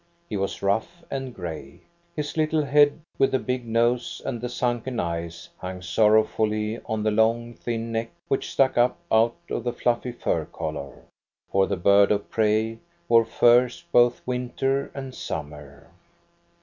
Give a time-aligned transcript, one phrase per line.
[0.27, 1.81] He was rough and gray.
[2.15, 7.11] His little head with the big nose and the sunken eyes hung sorrowfully on the
[7.11, 11.03] long, thin neck which stuck up out of a fluffy fur collar.
[11.51, 15.85] For the bird of prey wore furs both winter and summer.